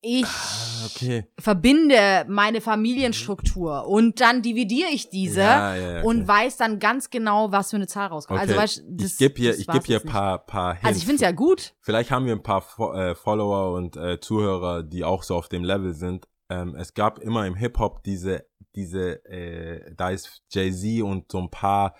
[0.01, 1.25] ich Ah, okay.
[1.39, 6.27] verbinde meine Familienstruktur und dann dividiere ich diese Ja, ja, ja, und okay.
[6.27, 8.39] weiß dann ganz genau, was für eine Zahl rauskommt.
[8.39, 8.61] Also Okay.
[8.61, 10.85] weißt, du, das, ich gebe hier, ich geb hier paar, paar Hints.
[10.87, 11.73] Also ich finde es ja gut.
[11.81, 15.49] Vielleicht haben wir ein paar Fo äh, Follower und äh, Zuhörer, die auch so auf
[15.49, 16.27] dem Level sind.
[16.49, 18.45] Ähm, es gab immer im Hip-Hop diese,
[18.75, 21.95] diese, äh, da ist Jay-Z und so ein paar,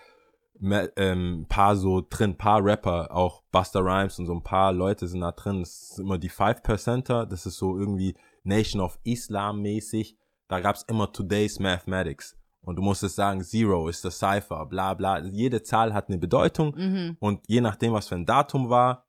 [0.62, 5.22] ähm, paar so drin, paar Rapper, auch Buster Rhymes und so ein paar Leute sind
[5.22, 5.60] da drin.
[5.60, 10.18] Das ist immer die Five Percenter, das ist so irgendwie Nation of Islam mäßig.
[10.48, 12.38] Da gab's immer Today's Mathematics.
[12.62, 15.20] Und du musstest sagen, Zero ist das Cypher, bla bla.
[15.20, 16.76] Jede Zahl hat eine Bedeutung.
[16.76, 17.18] Mhm.
[17.20, 19.06] Und je nachdem, was für ein Datum war,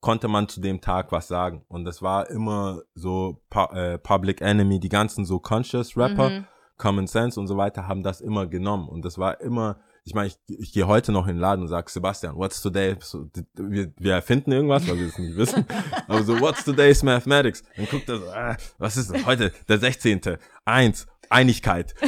[0.00, 1.64] konnte man zu dem Tag was sagen.
[1.68, 6.46] Und das war immer so äh, Public Enemy, die ganzen so Conscious Rapper, Mhm.
[6.76, 8.88] Common Sense und so weiter haben das immer genommen.
[8.88, 11.68] Und das war immer, ich meine, ich, ich gehe heute noch in den Laden und
[11.68, 12.94] sage, Sebastian, what's today?
[13.00, 15.66] So, wir, wir erfinden irgendwas, weil wir es nicht wissen.
[16.06, 17.64] Aber so, what's today's Mathematics?
[17.76, 19.26] Dann guckt er so, ah, was ist das?
[19.26, 19.52] heute?
[19.68, 20.38] Der 16.
[20.64, 21.94] Eins, Einigkeit.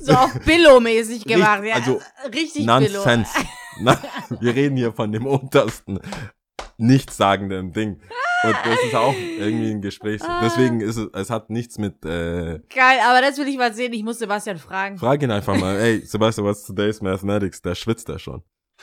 [0.00, 1.60] So auf Billo-mäßig gemacht.
[1.60, 1.74] Richt- ja.
[1.74, 2.80] also richtig Billo.
[2.80, 3.30] Nonsense.
[3.80, 4.00] Na,
[4.40, 6.00] wir reden hier von dem untersten,
[6.78, 8.00] nichtssagenden Ding.
[8.44, 10.20] Und das ist auch irgendwie ein Gespräch.
[10.22, 10.40] Ah.
[10.42, 13.92] Deswegen ist es, es hat nichts mit, äh, Geil, aber das will ich mal sehen.
[13.92, 14.98] Ich muss Sebastian fragen.
[14.98, 17.62] frag ihn einfach mal, ey, Sebastian, what's today's mathematics?
[17.62, 18.42] Da schwitzt er schon.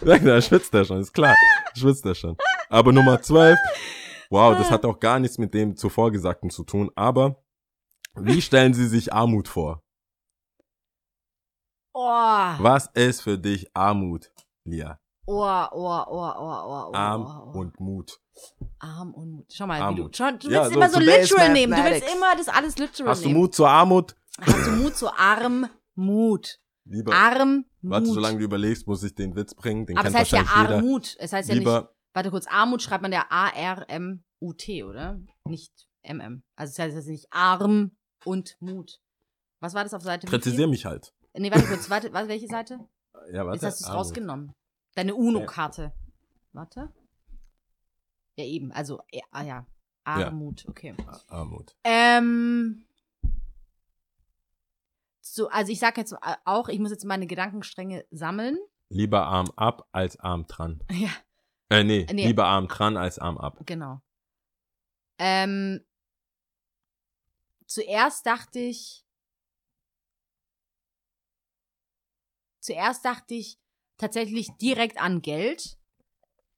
[0.00, 1.34] Sag, da schwitzt er schon, ist klar.
[1.74, 2.36] Schwitzt er schon.
[2.70, 3.58] Aber Nummer 12,
[4.30, 7.36] wow, das hat auch gar nichts mit dem zuvor Gesagten zu tun, aber
[8.14, 9.82] wie stellen Sie sich Armut vor?
[11.94, 14.32] Oh, Was ist für dich Armut,
[14.64, 14.98] Lia?
[15.40, 16.94] Oh, oh, oh, oh, oh, oh.
[16.94, 17.58] Arm oh.
[17.58, 18.18] und Mut.
[18.78, 19.46] Arm und Mut.
[19.52, 19.98] Schau mal, wie Armut.
[19.98, 21.72] du, schau, du Ja, willst so immer so literal nehmen.
[21.76, 23.40] Du willst immer das alles literal Hast du nehmen.
[23.40, 24.16] Mut zur Armut?
[24.40, 26.58] Hast du Mut zu Arm, Mut.
[26.84, 29.86] Lieber, Arm, warte, solange du überlegst, muss ich den Witz bringen.
[29.86, 30.76] Den Aber es kennt heißt ja.
[30.76, 31.16] Armut.
[31.18, 35.20] Es heißt ja nicht, warte kurz, Armut schreibt man ja A-R-M-U-T, oder?
[35.44, 36.42] Nicht M-M.
[36.56, 37.92] Also es heißt jetzt nicht Arm
[38.24, 39.00] und Mut.
[39.60, 40.30] Was war das auf Seite?
[40.30, 40.66] wie viel?
[40.66, 41.14] mich halt.
[41.34, 42.80] Nee, warte kurz, warte, warte welche Seite?
[43.32, 43.56] Ja, warte.
[43.56, 43.98] Jetzt hast du es Armut.
[44.00, 44.54] rausgenommen.
[44.94, 45.92] Deine UNO-Karte.
[46.52, 46.92] Warte.
[48.36, 48.72] Ja, eben.
[48.72, 49.66] Also, ja, ah ja.
[50.04, 50.94] Armut, okay.
[51.28, 51.76] Armut.
[51.84, 52.84] Ähm.
[55.20, 58.58] So, also ich sag jetzt auch, ich muss jetzt meine Gedankenstränge sammeln.
[58.88, 60.82] Lieber Arm ab als Arm dran.
[60.90, 61.10] Ja,
[61.70, 62.26] Äh, nee, Nee.
[62.26, 63.58] lieber Arm dran als Arm ab.
[63.64, 64.02] genau.
[65.18, 65.80] Ähm.
[67.66, 69.06] Zuerst dachte ich.
[72.60, 73.58] Zuerst dachte ich
[74.02, 75.78] tatsächlich direkt an Geld.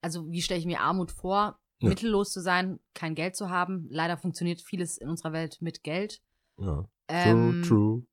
[0.00, 1.60] Also, wie stelle ich mir Armut vor?
[1.78, 1.90] Ja.
[1.90, 3.86] Mittellos zu sein, kein Geld zu haben.
[3.90, 6.22] Leider funktioniert vieles in unserer Welt mit Geld.
[6.58, 6.88] Ja.
[7.08, 8.06] Ähm, true, true.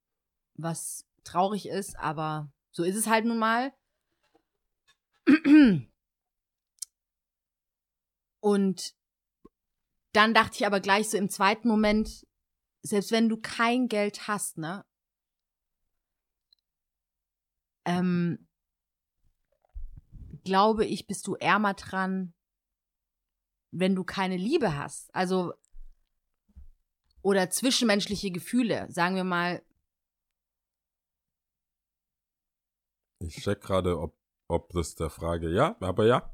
[0.56, 3.74] was traurig ist, aber so ist es halt nun mal.
[8.42, 8.96] Und
[10.14, 12.28] dann dachte ich aber gleich so im zweiten Moment,
[12.82, 14.84] selbst wenn du kein Geld hast, ne?
[17.86, 18.48] Ähm,
[20.44, 22.34] glaube ich, bist du ärmer dran,
[23.72, 25.14] wenn du keine Liebe hast.
[25.16, 25.54] Also,
[27.22, 29.62] oder zwischenmenschliche Gefühle, sagen wir mal,
[33.20, 34.16] Ich check gerade, ob,
[34.48, 36.32] ob das der Frage, ja, aber ja.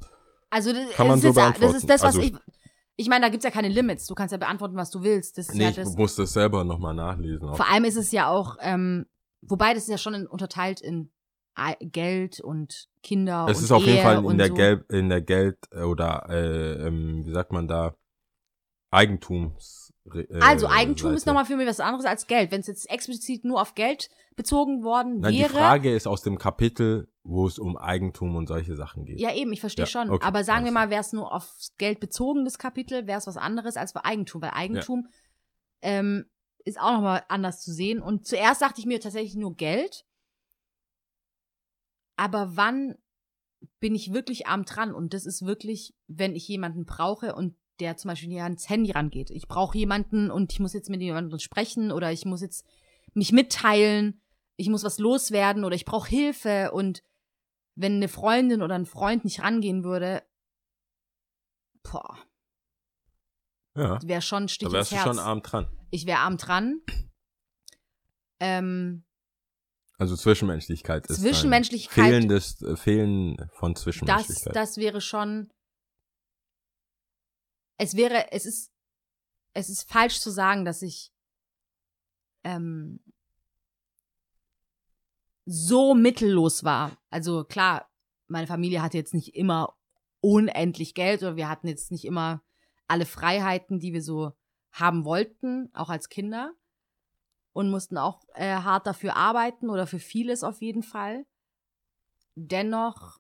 [0.50, 1.76] Also das, Kann man so ist, ja- das beantworten.
[1.76, 2.36] ist das, was Also- ich.
[3.00, 4.08] Ich meine, da gibt's ja keine Limits.
[4.08, 5.38] Du kannst ja beantworten, was du willst.
[5.38, 5.96] Das ist Nee, ja ich das.
[5.96, 7.54] muss das selber nochmal nachlesen.
[7.56, 9.06] Vor allem ist es ja auch, ähm,
[9.42, 11.12] wobei das ist ja schon in, unterteilt in
[11.82, 14.54] Geld und Kinder es und ist auf jeden Ehe Fall in der, so.
[14.54, 17.96] Geld, in der Geld- oder, äh, ähm, wie sagt man da,
[18.92, 19.94] Eigentums.
[20.14, 21.30] Äh, Also Eigentum ist Seite.
[21.30, 22.52] nochmal für mich was anderes als Geld.
[22.52, 25.50] Wenn es jetzt explizit nur auf Geld bezogen worden Nein, die wäre.
[25.50, 29.20] Frage ist aus dem Kapitel, wo es um Eigentum und solche Sachen geht.
[29.20, 30.10] Ja, eben, ich verstehe Ja, schon.
[30.10, 33.28] okay, Aber sagen wir mal, wäre es nur aufs Geld bezogen, das Kapitel, wäre es
[33.28, 34.42] was anderes als bei Eigentum.
[34.42, 35.08] Weil Eigentum,
[35.82, 36.26] ähm,
[36.64, 38.02] ist auch nochmal anders zu sehen.
[38.02, 40.06] Und zuerst dachte ich mir tatsächlich nur Geld.
[42.18, 42.96] Aber wann
[43.80, 44.94] bin ich wirklich arm dran?
[44.94, 48.92] Und das ist wirklich, wenn ich jemanden brauche und der zum Beispiel hier ans Handy
[48.92, 49.30] rangeht.
[49.30, 52.66] Ich brauche jemanden und ich muss jetzt mit jemandem sprechen oder ich muss jetzt
[53.14, 54.20] mich mitteilen,
[54.56, 57.04] ich muss was loswerden oder ich brauche Hilfe und
[57.76, 60.24] wenn eine Freundin oder ein Freund nicht rangehen würde,
[61.84, 62.18] boah,
[63.76, 64.00] Ja.
[64.04, 65.16] wäre schon ein Stich Da wärst ins du Herz.
[65.18, 65.68] schon arm dran.
[65.92, 66.82] ich wäre arm dran.
[68.40, 69.04] Ähm,
[69.98, 74.56] Also Zwischenmenschlichkeit ist Zwischenmenschlichkeit- fehlendes äh, Fehlen von das, Zwischenmenschlichkeit.
[74.56, 75.52] das wäre schon.
[77.78, 78.72] Es wäre, es ist,
[79.54, 81.12] es ist falsch zu sagen, dass ich
[82.44, 83.00] ähm,
[85.46, 86.98] so mittellos war.
[87.10, 87.90] Also klar,
[88.28, 89.76] meine Familie hatte jetzt nicht immer
[90.20, 92.44] unendlich Geld oder wir hatten jetzt nicht immer
[92.88, 94.34] alle Freiheiten, die wir so
[94.72, 96.54] haben wollten, auch als Kinder.
[97.58, 101.26] Und mussten auch äh, hart dafür arbeiten oder für vieles auf jeden Fall.
[102.36, 103.18] Dennoch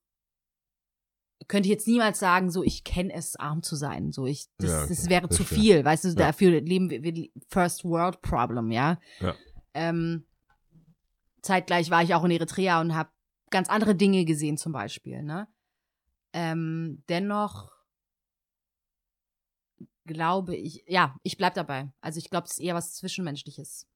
[1.47, 4.12] könnte ich jetzt niemals sagen, so ich kenne es, arm zu sein.
[4.12, 6.13] So ich, das, Ja, okay, das wäre zu viel, weißt du, Ja.
[6.15, 9.00] dafür leben wir, wir First World Problem, ja.
[9.21, 9.34] Ja.
[9.73, 10.28] Ähm,
[11.41, 13.10] zeitgleich war ich auch in Eritrea und habe
[13.50, 15.47] ganz andere Dinge gesehen, zum Beispiel, ne?
[16.34, 17.71] Ähm, dennoch
[20.06, 21.91] glaube ich, ja, ich bleib dabei.
[22.02, 23.88] Also ich glaube, es ist eher was Zwischenmenschliches,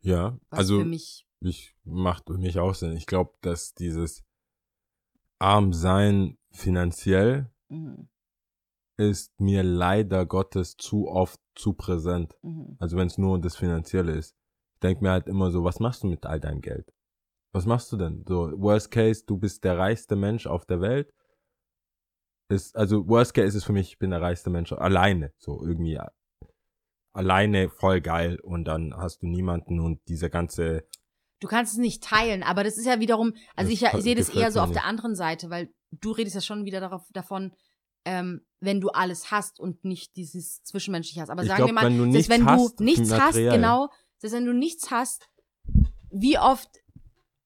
[0.00, 2.96] ja, was also für mich ich macht für mich auch Sinn.
[2.96, 4.24] Ich glaube, dass dieses
[5.38, 8.08] Armsein finanziell mhm,
[8.96, 12.36] ist mir leider Gottes zu oft zu präsent.
[12.42, 12.76] mhm.
[12.78, 14.36] Also wenn es nur das Finanzielle ist.
[14.74, 16.92] Ich denke mir halt immer so, was machst du mit all deinem Geld?
[17.52, 18.24] Was machst du denn?
[18.28, 21.12] So, worst case, du bist der reichste Mensch auf der Welt.
[22.48, 25.32] Ist, also worst case ist für mich, ich bin der reichste Mensch alleine.
[25.38, 25.98] So irgendwie
[27.18, 30.84] alleine voll geil und dann hast du niemanden und diese ganze
[31.40, 34.14] Du kannst es nicht teilen, aber das ist ja wiederum, also ich, ja- ich sehe
[34.16, 34.88] das eher so auf der nicht.
[34.88, 37.52] anderen Seite, weil du redest ja schon wieder darauf, davon,
[38.04, 41.30] ähm, wenn du alles hast und nicht dieses Zwischenmenschliche hast.
[41.30, 43.88] Aber Ich sagen glaub, wir mal, wenn du nichts wenn hast, du nichts hast, genau,
[44.18, 45.28] selbst wenn du nichts hast,
[46.10, 46.68] wie oft,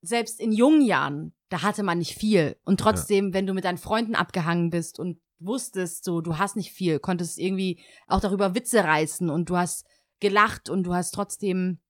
[0.00, 2.56] selbst in jungen Jahren, da hatte man nicht viel.
[2.64, 6.72] Und trotzdem, wenn du mit deinen Freunden abgehangen bist und wusstest, so, du hast nicht
[6.72, 9.86] viel, konntest irgendwie auch darüber Witze reißen und du hast
[10.20, 11.80] gelacht und du hast trotzdem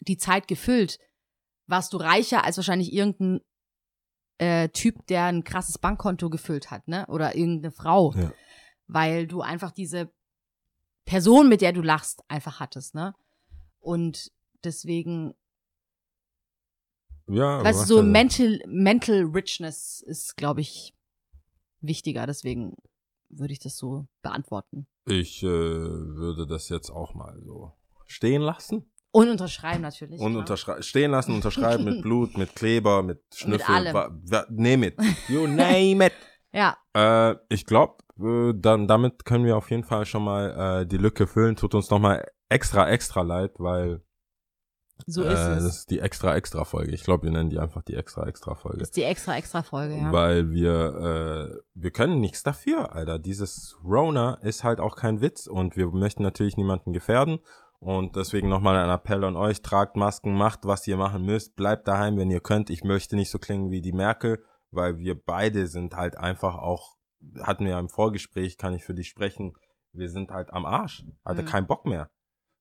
[0.00, 0.98] die Zeit gefüllt,
[1.66, 3.40] warst du reicher als wahrscheinlich irgendein
[4.38, 7.06] äh, Typ, der ein krasses Bankkonto gefüllt hat, ne?
[7.08, 8.12] Oder irgendeine Frau.
[8.14, 8.32] Ja.
[8.86, 10.12] Weil du einfach diese
[11.04, 13.14] Person, mit der du lachst, einfach hattest, ne?
[13.78, 14.32] Und
[14.64, 15.34] deswegen,
[17.28, 20.95] ja, weißt du, so mental, mental richness ist, glaube ich,
[21.80, 22.26] wichtiger.
[22.26, 22.74] Deswegen
[23.28, 24.86] würde ich das so beantworten.
[25.06, 27.72] Ich äh, würde das jetzt auch mal so
[28.06, 30.20] stehen lassen Und unterschreiben natürlich.
[30.20, 33.94] und unterschreiben, stehen lassen, unterschreiben mit Blut, mit Kleber, mit Schnüffel, allem.
[33.94, 34.96] wa- name it,
[35.28, 36.12] you name it.
[36.52, 40.86] Ja, Äh, ich glaube, äh, dann damit können wir auf jeden Fall schon mal äh,
[40.86, 41.56] die Lücke füllen.
[41.56, 44.02] Tut uns noch mal extra extra leid, weil
[45.06, 45.76] so äh, ist das es.
[45.78, 46.92] ist die extra extra Folge.
[46.92, 48.78] Ich glaube, wir nennen die einfach die extra extra Folge.
[48.78, 50.12] Das ist die extra, extra Folge, ja.
[50.12, 53.18] Weil wir, äh, wir können nichts dafür, Alter.
[53.18, 57.40] Dieses Rona ist halt auch kein Witz und wir möchten natürlich niemanden gefährden.
[57.78, 61.86] Und deswegen nochmal ein Appell an euch, tragt Masken, macht, was ihr machen müsst, bleibt
[61.86, 62.70] daheim, wenn ihr könnt.
[62.70, 66.96] Ich möchte nicht so klingen wie die Merkel, weil wir beide sind halt einfach auch,
[67.42, 69.52] hatten wir ja im Vorgespräch, kann ich für dich sprechen,
[69.92, 71.04] wir sind halt am Arsch.
[71.24, 71.46] Hatte Mhm.
[71.46, 72.10] keinen Bock mehr.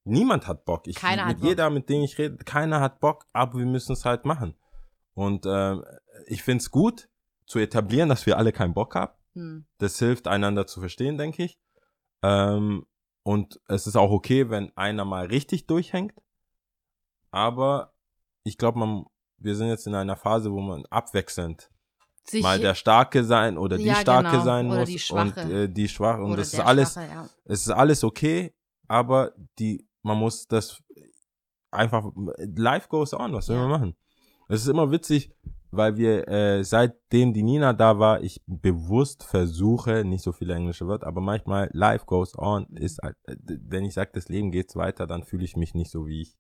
[0.06, 0.88] Niemand hat Bock.
[0.88, 1.50] Ich, Keiner hat mit Bock.
[1.50, 4.56] jeder, mit dem ich rede, keiner hat Bock, aber wir müssen es halt machen.
[5.14, 5.84] Und ähm,
[6.28, 7.10] ich find's gut
[7.48, 9.14] zu etablieren, dass wir alle keinen Bock haben.
[9.34, 9.66] Hm.
[9.80, 11.58] Das hilft einander zu verstehen, denke ich.
[12.22, 12.86] Ähm,
[13.24, 16.14] und es ist auch okay, wenn einer mal richtig durchhängt.
[17.32, 17.94] Aber
[18.44, 19.06] ich glaube, man,
[19.38, 21.70] wir sind jetzt in einer Phase, wo man abwechselnd
[22.24, 24.44] Sich, mal der Starke sein oder die Ja, Starke genau.
[24.44, 25.64] sein Oder muss die und Schwache.
[25.64, 27.30] äh, die Schwache und oder das ist alles, Schwache, ja.
[27.46, 28.54] es ist alles okay,
[28.88, 30.82] aber die, man muss das
[31.72, 33.64] einfach, life goes on, was soll Ja.
[33.68, 33.96] man machen?
[34.48, 35.32] Es ist immer witzig,
[35.72, 40.88] weil wir, äh, seitdem die Nina da war, ich bewusst versuche, nicht so viele englische
[40.88, 44.76] Wörter, aber manchmal life goes on ist halt, äh, wenn ich sage, das Leben geht
[44.76, 46.38] weiter, dann fühle ich mich nicht so wie ich.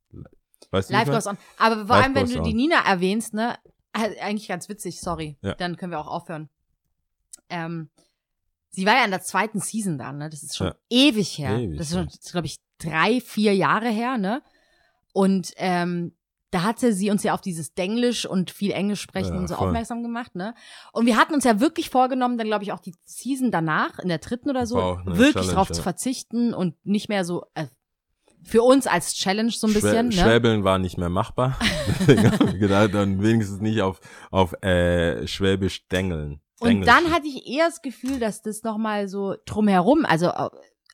[0.71, 1.38] Weißt Life goes on.
[1.58, 2.43] Aber vor Life allem, wenn du on.
[2.43, 3.58] die Nina erwähnst, ne,
[3.93, 5.38] äh, eigentlich ganz witzig, sorry.
[5.41, 5.56] Ja.
[5.56, 6.49] Dann können wir auch aufhören.
[7.49, 7.89] Ähm,
[8.69, 10.30] sie war ja in der zweiten Season dann, ne?
[10.30, 10.75] Das ist schon Ja.
[10.89, 11.58] ewig her.
[11.60, 14.41] Ewig, das ist schon, glaube ich, drei, vier Jahre her, ne?
[15.13, 16.13] Und ähm,
[16.51, 19.55] da hatte sie uns ja auf dieses Denglisch und viel Englisch sprechen Ja, und so
[19.55, 19.67] voll.
[19.67, 20.53] aufmerksam gemacht, ne?
[20.93, 24.07] Und wir hatten uns ja wirklich vorgenommen, dann glaube ich auch die Season danach, in
[24.09, 25.75] der dritten oder so, wirklich Challenge, drauf ja.
[25.75, 27.65] zu verzichten und nicht mehr so, äh,
[28.43, 30.29] Für uns als Challenge so ein bisschen, Schwä ne?
[30.29, 31.57] Schwäbeln war nicht mehr machbar.
[31.99, 33.99] Deswegen haben wir gedacht, dann wenigstens nicht auf,
[34.31, 36.41] auf äh, Schwäbisch dengeln.
[36.59, 40.31] Und dann hatte ich eher das Gefühl, dass das nochmal so drumherum, also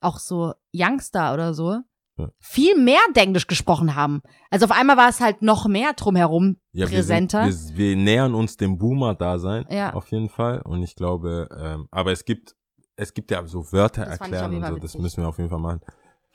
[0.01, 1.77] auch so Youngster oder so,
[2.17, 2.29] Ja.
[2.39, 4.21] viel mehr Englisch gesprochen haben.
[4.49, 7.51] Also auf einmal war es halt noch mehr drumherum ja, wir, präsenter.
[7.51, 9.93] sind, wir, wir nähern uns dem Boomer-Dasein, Ja.
[9.93, 10.61] auf jeden Fall.
[10.63, 12.55] Und ich glaube, ähm, aber es gibt,
[12.95, 15.59] es gibt ja so Wörter Das erklären und so, das müssen wir auf jeden Fall
[15.59, 15.81] machen.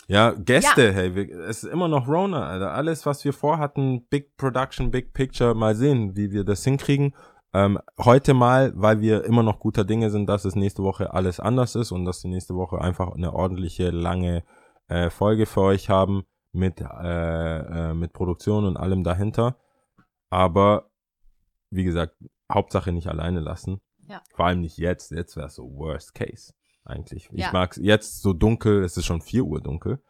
[0.09, 2.73] Ja, Gäste, hey, wir, es ist immer noch Rona, Alter.
[2.73, 7.13] Alles, was wir vorhatten, Big Production, Big Picture, mal sehen, wie wir das hinkriegen.
[7.57, 11.41] Ähm, heute mal, weil wir immer noch guter Dinge sind, dass es nächste Woche alles
[11.41, 14.45] anders ist und dass wir nächste Woche einfach eine ordentliche, lange
[14.89, 16.85] äh, Folge für euch haben mit, äh,
[17.91, 19.57] äh, mit Produktion und allem dahinter.
[20.29, 20.91] Aber,
[21.71, 22.17] wie gesagt,
[22.53, 23.81] Hauptsache nicht alleine lassen.
[24.07, 24.23] Ja.
[24.35, 25.11] Vor allem nicht jetzt.
[25.11, 26.53] Jetzt wäre so Worst Case
[26.85, 27.31] eigentlich.
[27.33, 27.53] Ich Ja.
[27.53, 30.03] mag's jetzt so dunkel, es ist schon 4 Uhr dunkel.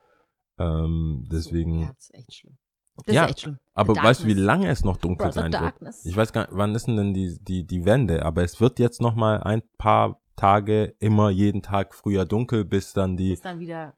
[0.59, 2.59] Ähm, deswegen, Ja, ist echt schlimm.
[3.05, 3.59] Das Ja, ist echt schlimm.
[3.75, 5.63] aber weißt du, wie lange es noch dunkel Brother sein wird?
[5.63, 6.05] Darkness.
[6.07, 8.25] Ich weiß gar nicht, wann ist denn die, die, die Wende?
[8.25, 12.93] Aber es wird jetzt noch mal ein paar Tage immer jeden Tag früher dunkel, bis
[12.93, 13.95] dann die Ist dann wieder.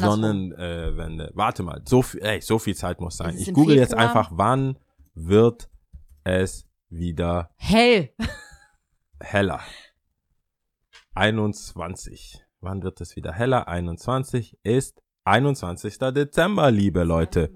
[0.00, 0.56] Sonnenwende.
[0.56, 1.30] Äh, Wende.
[1.34, 3.36] Warte mal, so viel, ey, so viel Zeit muss sein.
[3.38, 4.78] Ich google jetzt einfach, wann
[5.14, 5.68] wird
[6.24, 8.10] es wieder hell.
[9.20, 9.60] heller?
[11.14, 12.44] 21.
[12.60, 13.68] Wann wird es wieder heller?
[13.68, 15.98] 21 ist 21.
[15.98, 17.50] Dezember, liebe Leute.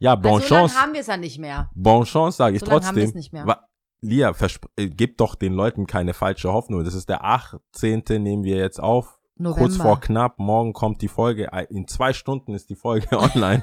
[0.00, 1.70] Ja, bon also, so haben wir es ja nicht mehr.
[1.74, 3.08] Bon chance, sage ich So lange haben wir trotzdem.
[3.10, 3.64] es nicht mehr.
[4.02, 4.32] Lia,
[4.76, 6.82] äh, gib doch den Leuten keine falsche Hoffnung.
[6.84, 8.02] Das ist der 18.
[8.22, 9.18] nehmen wir jetzt auf.
[9.36, 9.60] November.
[9.60, 10.38] Kurz vor knapp.
[10.38, 11.50] Morgen kommt die Folge.
[11.68, 13.62] In zwei Stunden ist die Folge online.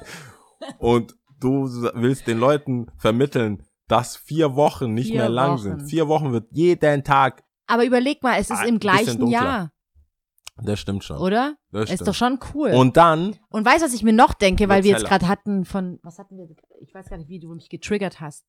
[0.77, 1.63] Und du
[1.95, 5.61] willst den Leuten vermitteln, dass vier Wochen nicht Vier mehr lang Wochen.
[5.63, 5.89] sind.
[5.89, 7.43] Vier Wochen wird jeden Tag.
[7.67, 9.27] Aber überleg mal, es ist Ah, im gleichen.
[9.27, 9.71] Jahr,
[10.63, 11.17] Das stimmt schon.
[11.17, 11.55] oder?
[11.71, 12.07] Das Ist stimmt.
[12.07, 12.71] doch schon cool.
[12.71, 15.65] Und dann, Und weißt du, was ich mir noch denke, weil wir jetzt gerade hatten
[15.65, 16.47] von, was hatten wir,
[16.81, 18.45] ich weiß gar nicht, wie du mich getriggert hast.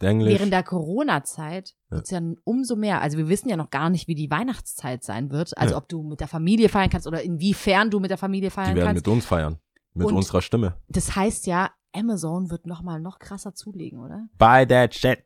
[0.00, 0.32] Englisch.
[0.38, 1.96] Während der Corona-Zeit Ja.
[1.98, 3.00] wird's ja umso mehr.
[3.02, 5.56] Also wir wissen ja noch gar nicht, wie die Weihnachtszeit sein wird.
[5.56, 5.78] Also Ja.
[5.78, 8.74] ob du mit der Familie feiern kannst oder inwiefern du mit der Familie die feiern
[8.74, 9.06] werden kannst.
[9.06, 9.58] mit uns feiern.
[9.94, 10.74] Mit Und- unserer Stimme.
[10.88, 14.26] Das heißt ja, Amazon wird noch mal noch krasser zulegen, oder?
[14.38, 15.24] Buy that shit.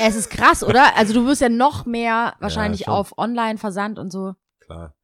[0.00, 0.96] Es ist krass, oder?
[0.96, 2.94] Also du wirst ja noch mehr wahrscheinlich schon.
[2.94, 4.32] auf Online-Versand und so.
[4.60, 4.94] Klar.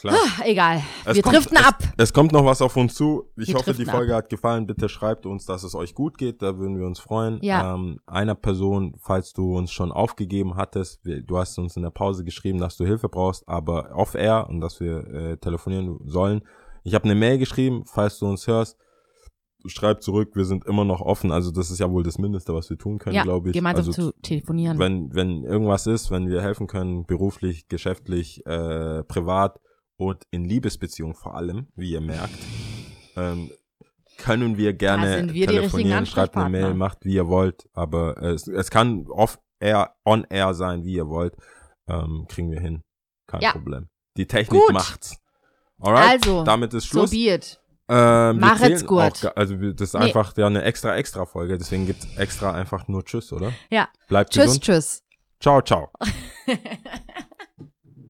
[0.00, 0.14] Klar.
[0.16, 0.82] Ah, egal.
[1.04, 1.78] Es wir kommt- driften es, ab.
[1.98, 3.24] Es kommt noch was auf uns zu.
[3.36, 4.66] Ich Wir hoffe, die Folge hat gefallen.
[4.66, 6.40] Bitte schreibt uns, dass es euch gut geht.
[6.42, 7.38] Da würden wir uns freuen.
[7.42, 7.74] Ja.
[7.74, 11.90] Ähm, einer Person, falls du uns schon aufgegeben hattest, wir, du hast uns in der
[11.90, 16.42] Pause geschrieben, dass du Hilfe brauchst, aber off-air und dass wir äh, telefonieren sollen.
[16.82, 18.78] Ich habe eine Mail geschrieben, falls du uns hörst.
[19.66, 21.30] Schreib zurück, wir sind immer noch offen.
[21.30, 23.52] Also das ist ja wohl das Mindeste, was wir tun können, Ja, glaube ich.
[23.54, 24.78] gemeinsam also zu telefonieren.
[24.78, 29.60] wenn, wenn irgendwas ist, wenn wir helfen können, beruflich, geschäftlich, äh, privat
[30.00, 32.38] und in Liebesbeziehung vor allem, wie ihr merkt,
[33.16, 33.50] ähm,
[34.16, 38.70] können wir gerne wir telefonieren, schreibt eine Mail, macht wie ihr wollt, aber es, es
[38.70, 41.34] kann off-air, on-air sein, wie ihr wollt,
[41.86, 42.82] ähm, kriegen wir hin.
[43.26, 43.52] Kein Ja.
[43.52, 43.88] Problem.
[44.16, 44.72] Die Technik Gut.
[44.72, 45.16] macht's.
[45.78, 47.12] Alright, Also, damit ist Schluss.
[47.12, 47.60] it.
[47.88, 49.26] Ähm, Machet's zählen gut.
[49.26, 50.00] auch also das ist Nee.
[50.00, 53.52] einfach ja eine extra extra Folge, deswegen gibt's extra einfach nur Tschüss, oder?
[53.70, 53.88] Ja.
[54.08, 54.62] Bleibt Tschüss, gesund.
[54.64, 55.02] tschüss.
[55.40, 55.90] Ciao, ciao.